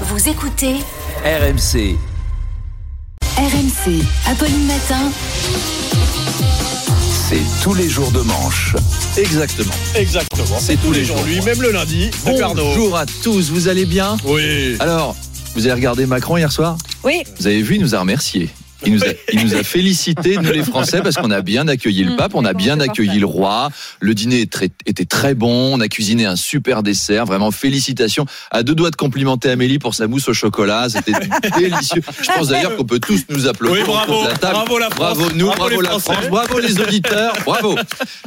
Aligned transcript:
Vous 0.00 0.28
écoutez 0.28 0.74
RMC. 1.24 1.96
RMC. 3.36 4.02
Apolline 4.26 4.66
Matin. 4.66 5.08
C'est 7.28 7.62
tous 7.62 7.74
les 7.74 7.88
jours 7.88 8.10
de 8.10 8.20
manche. 8.22 8.74
Exactement. 9.16 9.72
Exactement. 9.94 10.58
C'est 10.58 10.78
tous 10.78 10.90
les 10.90 11.04
jours. 11.04 11.22
Lui, 11.24 11.40
même 11.42 11.62
le 11.62 11.70
lundi. 11.70 12.10
Bonjour 12.24 12.96
à 12.96 13.06
tous, 13.22 13.50
vous 13.50 13.68
allez 13.68 13.86
bien? 13.86 14.16
Oui. 14.24 14.76
Alors, 14.80 15.14
vous 15.54 15.64
avez 15.66 15.74
regardé 15.74 16.06
Macron 16.06 16.38
hier 16.38 16.50
soir? 16.50 16.76
Oui. 17.04 17.22
Vous 17.38 17.46
avez 17.46 17.62
vu, 17.62 17.76
il 17.76 17.80
nous 17.80 17.94
a 17.94 18.00
remerciés. 18.00 18.50
Il 18.86 18.94
nous 18.94 19.02
a, 19.04 19.08
il 19.32 19.44
nous 19.44 19.54
a 19.54 19.62
félicité, 19.62 20.36
nous 20.36 20.50
les 20.52 20.62
Français, 20.62 21.00
parce 21.02 21.16
qu'on 21.16 21.30
a 21.30 21.40
bien 21.42 21.68
accueilli 21.68 22.04
le 22.04 22.16
pape, 22.16 22.34
on 22.34 22.44
a 22.44 22.52
bien 22.52 22.80
accueilli 22.80 23.18
le 23.18 23.26
roi. 23.26 23.70
Le 24.00 24.14
dîner 24.14 24.40
est 24.42 24.50
très- 24.52 24.70
était 24.86 25.04
très 25.04 25.34
bon, 25.34 25.74
on 25.74 25.80
a 25.80 25.88
cuisiné 25.88 26.26
un 26.26 26.36
super 26.36 26.82
dessert. 26.82 27.24
Vraiment, 27.26 27.50
félicitations. 27.50 28.26
À 28.50 28.62
deux 28.62 28.74
doigts 28.74 28.90
de 28.90 28.96
complimenter 28.96 29.50
Amélie 29.50 29.78
pour 29.78 29.94
sa 29.94 30.06
mousse 30.06 30.28
au 30.28 30.34
chocolat. 30.34 30.88
C'était 30.88 31.12
délicieux. 31.58 32.02
Je 32.22 32.30
pense 32.32 32.48
d'ailleurs 32.48 32.76
qu'on 32.76 32.84
peut 32.84 33.00
tous 33.00 33.22
nous 33.30 33.46
applaudir. 33.46 33.78
Oui, 33.80 33.86
bravo. 33.86 34.24
la 34.24 34.34
table. 34.36 34.54
Bravo 34.54 34.78
la 34.78 34.90
France. 34.90 34.98
Bravo 34.98 35.30
nous, 35.34 35.46
bravo, 35.46 35.80
la 35.80 35.90
Français. 35.90 36.12
France, 36.12 36.28
bravo 36.28 36.58
les 36.58 36.80
auditeurs, 36.80 37.34
bravo. 37.44 37.76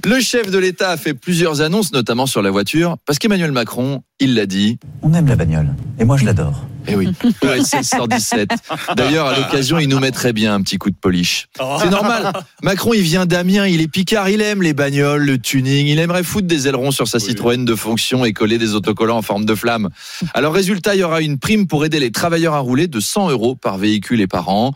Le 0.06 0.20
chef 0.20 0.50
de 0.52 0.58
l'État 0.58 0.92
a 0.92 0.98
fait 0.98 1.14
plusieurs 1.14 1.62
annonces, 1.62 1.92
notamment 1.94 2.26
sur 2.26 2.42
la 2.42 2.50
voiture, 2.52 2.98
parce 3.06 3.20
qu'Emmanuel 3.20 3.52
Macron, 3.52 4.02
il 4.20 4.34
l'a 4.36 4.46
dit, 4.46 4.78
On 5.02 5.14
aime 5.14 5.28
la 5.28 5.36
bagnole. 5.36 5.74
Et 6.00 6.06
moi, 6.06 6.18
je 6.18 6.26
l'adore. 6.26 6.66
Eh 6.88 6.96
oui, 6.96 7.10
c'est 7.64 7.84
117. 7.84 8.50
D'ailleurs, 8.96 9.28
à 9.28 9.38
l'occasion, 9.38 9.80
il 9.80 9.88
nous 9.90 10.00
mettrait 10.00 10.34
bien 10.34 10.54
un 10.54 10.62
petit 10.62 10.78
coup 10.78 10.90
de 10.90 10.96
polish. 10.96 11.48
Oh. 11.60 11.78
C'est 11.82 11.90
normal. 11.90 12.32
Macron, 12.64 12.94
il 12.94 13.02
vient 13.02 13.26
d'Amiens, 13.26 13.68
il 13.68 13.82
est 13.82 13.88
picard, 13.88 14.30
il 14.30 14.42
aime 14.42 14.62
les 14.62 14.74
bagnoles, 14.74 15.24
le 15.24 15.38
tuning, 15.38 15.88
il 15.88 16.00
aimerait 16.00 16.24
foutre 16.24 16.48
des 16.48 16.68
ailerons 16.68 16.92
sur 16.92 17.08
sa 17.08 17.20
Citroën 17.20 17.66
de 17.66 17.76
fonction 17.76 18.26
et 18.26 18.34
coller 18.34 18.58
des 18.58 18.74
autocollants 18.74 19.18
en 19.18 19.22
forme 19.22 19.46
de 19.46 19.56
flamme. 19.56 19.90
Alors, 20.34 20.54
résultat, 20.54 20.96
il 20.96 21.00
y 21.00 21.04
aura 21.04 21.22
une 21.22 21.40
prime 21.40 21.68
pour 21.68 21.86
aider 21.86 22.00
les 22.00 22.12
travailleurs 22.12 22.54
à 22.54 22.60
rouler 22.60 22.88
de 22.88 23.00
100 23.00 23.30
euros 23.30 23.56
par 23.56 23.78
véhicule 23.78 24.22
et 24.22 24.28
par 24.28 24.50
an. 24.50 24.74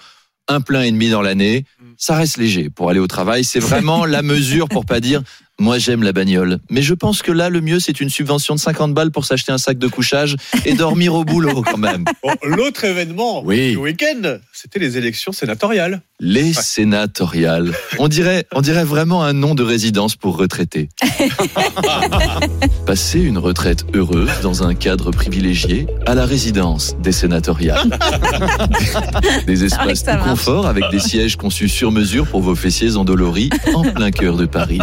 Un 0.47 0.59
plein 0.59 0.81
et 0.81 0.91
demi 0.91 1.09
dans 1.09 1.21
l'année. 1.21 1.65
Ça 1.97 2.15
reste 2.15 2.37
léger 2.37 2.69
pour 2.69 2.89
aller 2.89 2.99
au 2.99 3.07
travail. 3.07 3.43
C'est 3.43 3.59
vraiment 3.59 4.05
la 4.05 4.23
mesure 4.23 4.67
pour 4.67 4.85
pas 4.85 4.99
dire 4.99 5.21
moi 5.59 5.77
j'aime 5.77 6.01
la 6.03 6.11
bagnole. 6.13 6.59
Mais 6.69 6.81
je 6.81 6.93
pense 6.93 7.21
que 7.21 7.31
là, 7.31 7.49
le 7.49 7.61
mieux, 7.61 7.79
c'est 7.79 8.01
une 8.01 8.09
subvention 8.09 8.55
de 8.55 8.59
50 8.59 8.93
balles 8.93 9.11
pour 9.11 9.25
s'acheter 9.25 9.51
un 9.51 9.57
sac 9.57 9.77
de 9.77 9.87
couchage 9.87 10.35
et 10.65 10.73
dormir 10.73 11.13
au 11.13 11.23
boulot 11.23 11.61
quand 11.61 11.77
même. 11.77 12.05
Bon, 12.23 12.33
L'autre 12.43 12.83
événement 12.83 13.43
Oui. 13.43 13.71
du 13.71 13.77
week-end, 13.77 14.37
c'était 14.53 14.77
les 14.79 14.97
élections 14.97 15.31
sénatoriales. 15.31 16.01
Les 16.19 16.53
sénatoriales. 16.53 17.71
On 17.97 18.07
dirait, 18.07 18.45
on 18.53 18.61
dirait 18.61 18.83
vraiment 18.83 19.23
un 19.23 19.33
nom 19.33 19.55
de 19.55 19.63
résidence 19.63 20.15
pour 20.15 20.37
retraités. 20.37 20.89
Passer 22.85 23.19
une 23.19 23.37
retraite 23.39 23.85
heureuse 23.95 24.29
dans 24.43 24.63
un 24.63 24.75
cadre 24.75 25.11
privilégié 25.11 25.87
à 26.05 26.13
la 26.13 26.25
résidence 26.25 26.95
des 26.99 27.11
sénatoriales. 27.11 27.89
Des 29.47 29.63
espaces 29.63 30.03
de 30.03 30.23
confort 30.23 30.67
avec 30.67 30.83
des 30.91 30.99
sièges 30.99 31.35
conçus 31.37 31.69
sur 31.69 31.91
mesure 31.91 32.27
pour 32.27 32.41
vos 32.41 32.55
fessiers 32.55 32.95
endoloris 32.97 33.49
en 33.73 33.83
plein 33.83 34.11
cœur 34.11 34.37
de 34.37 34.45
Paris. 34.45 34.79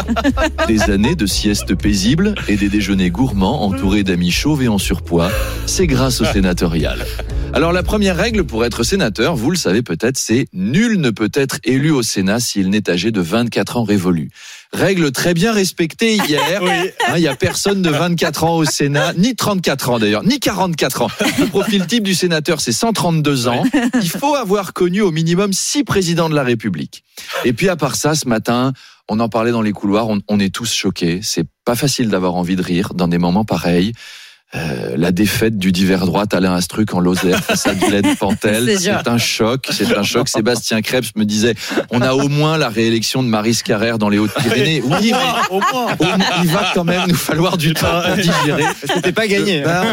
Des 0.68 0.90
années 0.90 1.14
de 1.14 1.24
sieste 1.24 1.74
paisible 1.74 2.34
et 2.46 2.56
des 2.56 2.68
déjeuners 2.68 3.08
gourmands 3.08 3.62
entourés 3.64 4.02
d'amis 4.04 4.30
chauves 4.30 4.62
et 4.62 4.68
en 4.68 4.76
surpoids. 4.76 5.30
C'est 5.64 5.86
grâce 5.86 6.20
aux 6.20 6.26
sénatoriales. 6.26 7.06
Alors 7.54 7.72
la 7.72 7.82
première 7.82 8.18
règle 8.18 8.44
pour 8.44 8.66
être 8.66 8.82
sénateur, 8.82 9.34
vous 9.34 9.50
le 9.50 9.56
savez 9.56 9.80
peut-être, 9.80 10.18
c'est 10.18 10.46
nul 10.52 11.00
ne 11.00 11.08
peut 11.08 11.30
être 11.32 11.58
élu 11.64 11.90
au 11.90 12.02
Sénat 12.02 12.38
s'il 12.40 12.68
n'est 12.68 12.90
âgé 12.90 13.10
de 13.10 13.22
24 13.22 13.78
ans 13.78 13.84
révolu. 13.84 14.30
Règle 14.74 15.10
très 15.10 15.32
bien 15.32 15.54
respectée 15.54 16.16
hier. 16.16 16.60
Oui. 16.62 16.90
Hein, 17.08 17.14
Il 17.16 17.22
y 17.22 17.28
a 17.28 17.34
personne 17.34 17.80
de 17.80 17.88
24 17.88 18.44
ans 18.44 18.56
au 18.56 18.66
Sénat, 18.66 19.14
ni 19.14 19.34
34 19.34 19.88
ans 19.88 19.98
d'ailleurs, 19.98 20.22
ni 20.22 20.38
44 20.38 21.02
ans. 21.02 21.10
Le 21.38 21.46
profil 21.46 21.86
type 21.86 22.04
du 22.04 22.14
sénateur, 22.14 22.60
c'est 22.60 22.72
132 22.72 23.48
ans. 23.48 23.64
Il 24.02 24.10
faut 24.10 24.34
avoir 24.34 24.74
connu 24.74 25.00
au 25.00 25.12
minimum 25.12 25.54
six 25.54 25.84
présidents 25.84 26.28
de 26.28 26.34
la 26.34 26.42
République. 26.42 27.04
Et 27.46 27.54
puis 27.54 27.70
à 27.70 27.76
part 27.76 27.96
ça, 27.96 28.14
ce 28.14 28.28
matin, 28.28 28.74
on 29.08 29.20
en 29.20 29.28
parlait 29.28 29.52
dans 29.52 29.62
les 29.62 29.72
couloirs, 29.72 30.08
on, 30.08 30.20
on 30.28 30.38
est 30.40 30.54
tous 30.54 30.72
choqués. 30.72 31.20
C'est 31.22 31.46
pas 31.64 31.74
facile 31.74 32.08
d'avoir 32.08 32.34
envie 32.34 32.56
de 32.56 32.62
rire 32.62 32.94
dans 32.94 33.08
des 33.08 33.18
moments 33.18 33.44
pareils. 33.44 33.92
Euh, 34.54 34.94
la 34.96 35.12
défaite 35.12 35.58
du 35.58 35.72
divers 35.72 36.06
droite 36.06 36.32
Alain 36.32 36.54
Astruc 36.54 36.94
en 36.94 37.00
Lozère 37.00 37.38
face 37.44 37.66
à 37.66 37.74
Guylaine 37.74 38.16
Pantel, 38.18 38.78
C'est 38.78 39.06
un 39.06 39.18
choc, 39.18 39.68
c'est 39.70 39.94
un 39.94 40.02
choc. 40.02 40.26
Sébastien 40.26 40.80
Krebs 40.80 41.08
me 41.16 41.24
disait, 41.26 41.54
on 41.90 42.00
a 42.00 42.14
au 42.14 42.28
moins 42.28 42.56
la 42.56 42.70
réélection 42.70 43.22
de 43.22 43.28
Maryse 43.28 43.62
Carrère 43.62 43.98
dans 43.98 44.08
les 44.08 44.16
Hautes-Pyrénées. 44.16 44.80
Oui, 44.82 45.12
mais 45.12 45.18
Au 45.50 45.60
moins. 45.60 45.94
il 46.42 46.48
va 46.48 46.70
quand 46.72 46.84
même 46.84 47.02
nous 47.08 47.14
falloir 47.14 47.58
du 47.58 47.74
temps 47.74 48.00
pour 48.06 48.16
digérer. 48.16 48.64
C'était 48.94 49.12
pas 49.12 49.26
gagné. 49.26 49.60
Ben, 49.60 49.84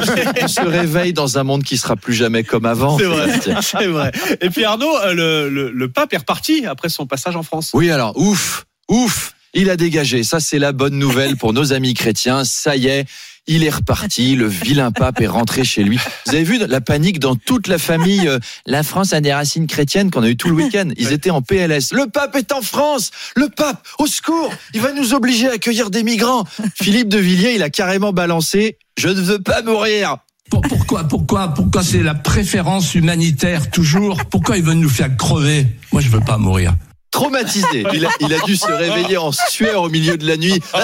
on 0.41 0.47
se 0.47 0.61
réveille 0.61 1.11
dans 1.11 1.37
un 1.37 1.43
monde 1.43 1.63
qui 1.63 1.75
sera 1.75 1.97
plus 1.97 2.13
jamais 2.13 2.45
comme 2.45 2.65
avant. 2.65 2.97
C'est 2.97 3.03
vrai. 3.03 3.87
Vrai. 3.87 4.11
Et 4.39 4.49
puis 4.49 4.63
Arnaud, 4.63 4.95
euh, 5.03 5.13
le, 5.13 5.49
le, 5.49 5.69
le 5.69 5.89
pape 5.89 6.13
est 6.13 6.17
reparti 6.19 6.65
après 6.65 6.87
son 6.87 7.05
passage 7.07 7.35
en 7.35 7.43
France. 7.43 7.71
Oui, 7.73 7.91
alors, 7.91 8.17
ouf, 8.17 8.65
ouf, 8.89 9.33
il 9.53 9.69
a 9.69 9.77
dégagé. 9.77 10.23
Ça, 10.23 10.39
c'est 10.39 10.59
la 10.59 10.71
bonne 10.71 10.97
nouvelle 10.97 11.37
pour 11.37 11.53
nos 11.53 11.73
amis 11.73 11.93
chrétiens. 11.93 12.43
Ça 12.43 12.75
y 12.75 12.87
est. 12.87 13.05
Il 13.47 13.63
est 13.63 13.69
reparti, 13.69 14.35
le 14.35 14.47
vilain 14.47 14.91
pape 14.91 15.21
est 15.21 15.27
rentré 15.27 15.63
chez 15.63 15.83
lui. 15.83 15.99
Vous 16.25 16.33
avez 16.33 16.43
vu 16.43 16.57
la 16.67 16.81
panique 16.81 17.19
dans 17.19 17.35
toute 17.35 17.67
la 17.67 17.77
famille. 17.77 18.27
euh, 18.27 18.39
La 18.65 18.81
France 18.81 19.13
a 19.13 19.21
des 19.21 19.31
racines 19.31 19.67
chrétiennes 19.67 20.09
qu'on 20.09 20.23
a 20.23 20.29
eu 20.29 20.35
tout 20.35 20.49
le 20.49 20.55
week-end. 20.55 20.89
Ils 20.97 21.11
étaient 21.13 21.29
en 21.29 21.43
PLS. 21.43 21.93
Le 21.93 22.07
pape 22.09 22.35
est 22.37 22.51
en 22.51 22.63
France. 22.63 23.11
Le 23.35 23.49
pape, 23.49 23.85
au 23.99 24.07
secours, 24.07 24.51
il 24.73 24.81
va 24.81 24.93
nous 24.93 25.13
obliger 25.13 25.47
à 25.47 25.51
accueillir 25.53 25.91
des 25.91 26.01
migrants. 26.01 26.43
Philippe 26.81 27.07
de 27.07 27.19
Villiers, 27.19 27.53
il 27.53 27.61
a 27.61 27.69
carrément 27.69 28.13
balancé. 28.13 28.79
Je 28.97 29.09
ne 29.09 29.21
veux 29.21 29.39
pas 29.39 29.61
mourir. 29.61 30.17
Pour- 30.49 30.61
Pourquoi, 30.61 31.03
pourquoi, 31.03 31.49
pourquoi 31.53 31.83
c'est 31.83 32.01
la 32.01 32.15
préférence 32.15 32.95
humanitaire 32.95 33.69
toujours? 33.69 34.25
Pourquoi 34.25 34.57
ils 34.57 34.63
veulent 34.63 34.77
nous 34.77 34.89
faire 34.89 35.15
crever? 35.17 35.67
Moi, 35.91 36.01
je 36.01 36.09
veux 36.09 36.19
pas 36.19 36.39
mourir. 36.39 36.73
Traumatisé. 37.15 37.85
Il 37.93 38.33
a, 38.33 38.39
dû 38.45 38.57
se 38.57 38.71
réveiller 38.71 39.17
en 39.17 39.31
sueur 39.31 39.83
au 39.83 39.89
milieu 39.89 40.17
de 40.17 40.27
la 40.27 40.35
nuit. 40.35 40.59
Ah 40.73 40.79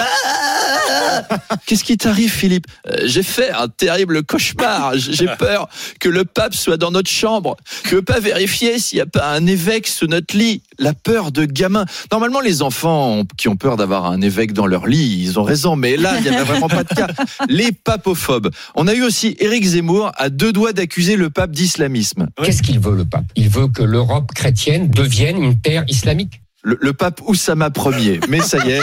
Qu'est-ce 1.66 1.84
qui 1.84 1.96
t'arrive, 1.96 2.30
Philippe 2.30 2.66
Euh, 2.88 3.02
J'ai 3.04 3.22
fait 3.22 3.50
un 3.50 3.68
terrible 3.68 4.22
cauchemar. 4.22 4.92
J'ai 4.96 5.26
peur 5.38 5.68
que 6.00 6.08
le 6.08 6.24
pape 6.24 6.54
soit 6.54 6.76
dans 6.76 6.90
notre 6.90 7.10
chambre. 7.10 7.56
Je 7.84 7.96
veux 7.96 8.02
pas 8.02 8.20
vérifier 8.20 8.78
s'il 8.78 8.96
n'y 8.96 9.02
a 9.02 9.06
pas 9.06 9.30
un 9.32 9.46
évêque 9.46 9.86
sous 9.86 10.06
notre 10.06 10.36
lit? 10.36 10.62
La 10.78 10.94
peur 10.94 11.32
de 11.32 11.44
gamin. 11.44 11.84
Normalement, 12.10 12.40
les 12.40 12.62
enfants 12.62 13.18
ont- 13.18 13.26
qui 13.36 13.48
ont 13.48 13.56
peur 13.56 13.76
d'avoir 13.76 14.06
un 14.06 14.20
évêque 14.20 14.52
dans 14.52 14.66
leur 14.66 14.86
lit, 14.86 15.20
ils 15.22 15.38
ont 15.38 15.42
raison. 15.44 15.76
Mais 15.76 15.96
là, 15.96 16.14
il 16.18 16.22
n'y 16.22 16.28
avait 16.28 16.44
vraiment 16.44 16.68
pas 16.68 16.82
de 16.84 16.88
cas. 16.94 17.08
Les 17.48 17.72
papophobes. 17.72 18.50
On 18.74 18.88
a 18.88 18.94
eu 18.94 19.02
aussi 19.02 19.36
Éric 19.38 19.64
Zemmour 19.64 20.10
à 20.16 20.28
deux 20.30 20.52
doigts 20.52 20.72
d'accuser 20.72 21.16
le 21.16 21.30
pape 21.30 21.52
d'islamisme. 21.52 22.28
Qu'est-ce 22.42 22.62
qu'il 22.62 22.80
veut 22.80 22.96
le 22.96 23.04
pape? 23.04 23.24
Il 23.36 23.48
veut 23.48 23.68
que 23.68 23.82
l'Europe 23.82 24.32
chrétienne 24.34 24.88
devienne 24.90 25.42
une 25.42 25.60
terre 25.60 25.84
islamique. 25.88 26.41
Le, 26.62 26.92
pape 26.92 27.20
Oussama 27.26 27.70
Ier. 27.98 28.20
Mais 28.28 28.40
ça 28.40 28.64
y 28.64 28.70
est, 28.72 28.82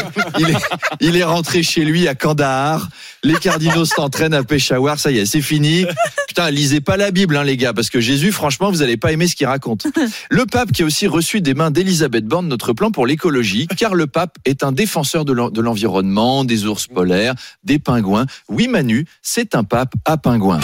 il 1.00 1.16
est, 1.16 1.24
rentré 1.24 1.64
chez 1.64 1.86
lui 1.86 2.08
à 2.08 2.16
Kandahar. 2.16 2.90
Les 3.24 3.36
cardinaux 3.36 3.86
s'entraînent 3.86 4.34
à 4.34 4.44
Peshawar. 4.44 5.00
Ça 5.00 5.12
y 5.12 5.18
est, 5.20 5.26
c'est 5.26 5.42
fini. 5.42 5.86
Putain, 6.28 6.50
lisez 6.52 6.82
pas 6.82 6.98
la 6.98 7.12
Bible, 7.12 7.38
hein, 7.38 7.44
les 7.44 7.58
gars, 7.58 7.74
parce 7.74 7.90
que 7.90 8.00
Jésus, 8.00 8.32
franchement, 8.32 8.70
vous 8.70 8.82
allez 8.82 8.98
pas 8.98 9.12
aimer 9.12 9.28
ce 9.28 9.36
qu'il 9.36 9.48
raconte. 9.48 9.88
Le 10.30 10.46
pape 10.46 10.72
qui 10.72 10.84
a 10.84 10.86
aussi 10.86 11.08
reçu 11.08 11.42
des 11.42 11.54
mains 11.54 11.72
d'Elisabeth 11.72 12.26
Borne 12.26 12.48
notre 12.48 12.74
plan 12.74 12.92
pour 12.92 13.06
l'écologie, 13.08 13.68
car 13.78 13.96
le 13.96 14.08
pape 14.08 14.38
est 14.46 14.64
un 14.64 14.72
défenseur 14.72 15.26
de 15.26 15.34
l'en- 15.34 15.50
de 15.50 15.62
l'environnement, 15.62 16.44
des 16.46 16.66
ours 16.66 16.88
polaires, 16.88 17.36
des 17.64 17.80
pingouins. 17.80 18.26
Oui, 18.50 18.68
Manu, 18.68 19.06
c'est 19.22 19.56
un 19.56 19.64
pape 19.64 19.94
à 20.06 20.18
pingouins. 20.18 20.60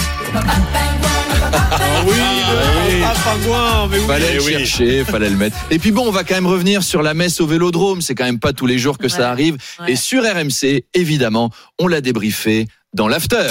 Ah 1.55 2.03
oui, 2.05 2.13
le 2.15 3.01
pape 3.01 3.23
pingouin. 3.23 3.87
Mais 3.89 3.97
oui. 3.99 4.05
Fallait 4.07 4.25
Eh 4.31 4.35
le 4.35 4.43
oui. 4.43 4.51
chercher, 4.53 5.03
fallait 5.05 5.29
le 5.29 5.37
mettre. 5.37 5.57
Et 5.71 5.79
puis 5.79 5.91
bon, 5.91 6.07
on 6.07 6.11
va 6.11 6.23
quand 6.23 6.35
même 6.35 6.47
revenir 6.47 6.83
sur 6.83 7.01
la 7.01 7.13
messe 7.13 7.39
au 7.41 7.47
Vélodrome. 7.47 8.01
C'est 8.01 8.15
quand 8.15 8.25
même 8.25 8.39
pas 8.39 8.53
tous 8.53 8.65
les 8.65 8.77
jours 8.77 8.97
que 8.97 9.03
Ouais. 9.03 9.09
ça 9.09 9.29
arrive. 9.31 9.57
Ouais. 9.79 9.93
Et 9.93 9.95
sur 9.95 10.23
RMC, 10.23 10.85
évidemment, 10.93 11.49
on 11.79 11.87
l'a 11.87 12.01
débriefé 12.01 12.67
dans 12.93 13.07
l'after. 13.07 13.47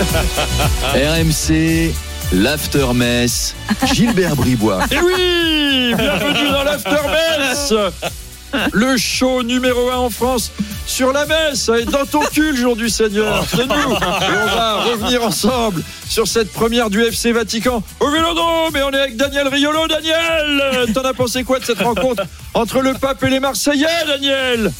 RMC, 0.94 1.92
l'after 2.32 2.86
mess, 2.94 3.54
Gilbert 3.92 4.36
Bribois. 4.36 4.80
Et 4.90 4.98
oui 4.98 5.94
Bienvenue 5.96 6.48
dans 6.50 6.62
l'Aftermess 6.64 7.72
Le 8.72 8.96
show 8.96 9.42
numéro 9.42 9.90
un 9.90 9.96
en 9.96 10.10
France 10.10 10.50
sur 10.86 11.12
la 11.12 11.26
messe 11.26 11.70
et 11.78 11.84
dans 11.84 12.04
ton 12.04 12.20
cul 12.20 12.50
le 12.52 12.56
jour 12.56 12.76
du 12.76 12.88
Seigneur. 12.88 13.44
C'est 13.50 13.66
nous 13.66 13.74
Et 13.74 14.36
on 14.42 14.46
va 14.46 14.84
revenir 14.84 15.22
ensemble 15.22 15.82
sur 16.08 16.26
cette 16.26 16.52
première 16.52 16.90
du 16.90 17.02
FC 17.02 17.32
Vatican 17.32 17.82
au 18.00 18.10
Vélodrome 18.10 18.76
et 18.76 18.82
on 18.82 18.90
est 18.90 19.00
avec 19.00 19.16
Daniel 19.16 19.48
Riolo. 19.48 19.86
Daniel 19.86 20.92
T'en 20.92 21.02
as 21.02 21.14
pensé 21.14 21.44
quoi 21.44 21.58
de 21.58 21.64
cette 21.64 21.80
rencontre 21.82 22.24
entre 22.54 22.80
le 22.80 22.94
pape 22.94 23.22
et 23.22 23.30
les 23.30 23.40
Marseillais, 23.40 23.86
Daniel? 24.06 24.72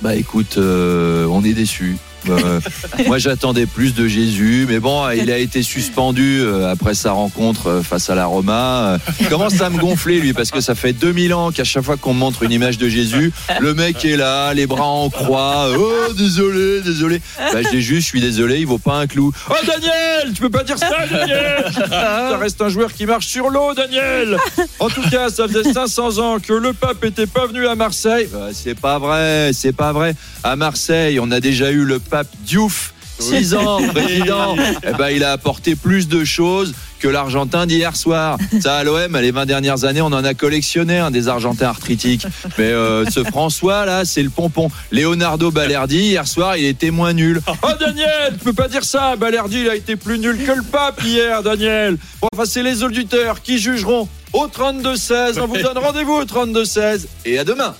Bah 0.00 0.14
écoute, 0.14 0.58
euh, 0.58 1.26
on 1.26 1.44
est 1.44 1.52
déçus. 1.52 1.96
Euh, 2.28 2.60
moi, 3.06 3.18
j'attendais 3.18 3.66
plus 3.66 3.94
de 3.94 4.06
Jésus, 4.06 4.66
mais 4.68 4.80
bon, 4.80 5.08
il 5.10 5.30
a 5.30 5.38
été 5.38 5.62
suspendu 5.62 6.40
euh, 6.40 6.70
après 6.70 6.94
sa 6.94 7.12
rencontre 7.12 7.68
euh, 7.68 7.82
face 7.82 8.10
à 8.10 8.14
la 8.14 8.26
Roma. 8.26 8.98
Il 9.20 9.28
commence 9.28 9.60
à 9.60 9.70
me 9.70 9.78
gonfler, 9.78 10.20
lui, 10.20 10.32
parce 10.32 10.50
que 10.50 10.60
ça 10.60 10.74
fait 10.74 10.92
2000 10.92 11.34
ans 11.34 11.50
qu'à 11.50 11.64
chaque 11.64 11.84
fois 11.84 11.96
qu'on 11.96 12.14
montre 12.14 12.42
une 12.42 12.52
image 12.52 12.78
de 12.78 12.88
Jésus, 12.88 13.32
le 13.60 13.74
mec 13.74 14.04
est 14.04 14.16
là, 14.16 14.54
les 14.54 14.66
bras 14.66 14.86
en 14.86 15.10
croix. 15.10 15.68
Oh, 15.76 16.12
désolé, 16.16 16.80
désolé. 16.82 17.20
Bah, 17.52 17.60
juste, 17.72 18.02
je 18.02 18.06
suis 18.06 18.20
désolé, 18.20 18.58
il 18.60 18.66
vaut 18.66 18.78
pas 18.78 18.98
un 18.98 19.06
clou. 19.06 19.32
Oh 19.50 19.54
Daniel, 19.66 20.32
tu 20.34 20.40
peux 20.40 20.50
pas 20.50 20.64
dire 20.64 20.78
ça 20.78 21.06
Daniel 21.10 21.64
Ça 21.88 22.36
reste 22.38 22.60
un 22.62 22.68
joueur 22.68 22.92
qui 22.92 23.06
marche 23.06 23.26
sur 23.26 23.50
l'eau 23.50 23.74
Daniel 23.74 24.36
En 24.78 24.88
tout 24.88 25.02
cas, 25.10 25.28
ça 25.30 25.48
faisait 25.48 25.72
500 25.72 26.18
ans 26.18 26.38
que 26.40 26.52
le 26.52 26.72
pape 26.72 27.04
était 27.04 27.26
pas 27.26 27.46
venu 27.46 27.66
à 27.66 27.74
Marseille. 27.74 28.28
Bah, 28.32 28.48
c'est 28.52 28.78
pas 28.78 28.98
vrai, 28.98 29.50
c'est 29.52 29.74
pas 29.74 29.92
vrai. 29.92 30.14
À 30.44 30.56
Marseille, 30.56 31.18
on 31.20 31.30
a 31.30 31.40
déjà 31.40 31.70
eu 31.70 31.84
le 31.84 31.98
pape 32.12 32.28
Diouf. 32.44 32.92
6 33.18 33.54
ans, 33.54 33.80
président. 33.94 34.54
Eh 34.86 34.92
ben, 34.98 35.08
il 35.08 35.24
a 35.24 35.32
apporté 35.32 35.76
plus 35.76 36.08
de 36.08 36.24
choses 36.24 36.74
que 36.98 37.08
l'Argentin 37.08 37.66
d'hier 37.66 37.96
soir. 37.96 38.36
Ça, 38.60 38.76
à 38.76 38.84
l'OM, 38.84 39.16
les 39.16 39.30
20 39.30 39.46
dernières 39.46 39.84
années, 39.84 40.02
on 40.02 40.06
en 40.06 40.24
a 40.24 40.34
collectionné 40.34 40.98
un 40.98 41.10
des 41.10 41.28
Argentins 41.28 41.68
arthritiques. 41.68 42.26
Mais 42.58 42.64
euh, 42.64 43.06
ce 43.06 43.24
François, 43.24 43.86
là, 43.86 44.04
c'est 44.04 44.22
le 44.22 44.28
pompon. 44.28 44.70
Leonardo 44.90 45.50
Balerdi, 45.50 46.00
hier 46.00 46.26
soir, 46.26 46.56
il 46.56 46.66
était 46.66 46.90
moins 46.90 47.14
nul. 47.14 47.40
Oh 47.62 47.68
Daniel, 47.80 48.34
tu 48.38 48.44
peux 48.44 48.52
pas 48.52 48.68
dire 48.68 48.84
ça 48.84 49.16
Balerdi, 49.16 49.60
il 49.60 49.70
a 49.70 49.76
été 49.76 49.96
plus 49.96 50.18
nul 50.18 50.36
que 50.44 50.52
le 50.52 50.62
pape 50.62 51.02
hier, 51.02 51.42
Daniel. 51.42 51.96
Bon, 52.20 52.28
enfin, 52.34 52.44
c'est 52.44 52.62
les 52.62 52.82
auditeurs 52.82 53.40
qui 53.40 53.58
jugeront 53.58 54.08
au 54.32 54.46
32-16. 54.46 55.40
On 55.40 55.46
vous 55.46 55.58
donne 55.58 55.78
rendez-vous 55.78 56.14
au 56.14 56.24
32-16. 56.24 57.06
Et 57.24 57.38
à 57.38 57.44
demain. 57.44 57.74